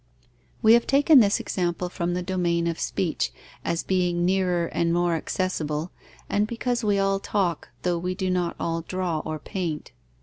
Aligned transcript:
We 0.63 0.73
have 0.73 0.87
taken 0.87 1.19
this 1.19 1.39
example 1.39 1.87
from 1.87 2.15
the 2.15 2.23
domain 2.23 2.65
of 2.65 2.79
speech, 2.79 3.31
as 3.63 3.83
being 3.83 4.25
nearer 4.25 4.65
and 4.65 4.91
more 4.91 5.13
accessible, 5.13 5.91
and 6.27 6.47
because 6.47 6.83
we 6.83 6.97
all 6.97 7.19
talk, 7.19 7.69
though 7.83 7.99
we 7.99 8.15
do 8.15 8.31
not 8.31 8.55
all 8.59 8.81
draw 8.81 9.19
or 9.19 9.37
paint. 9.37 9.91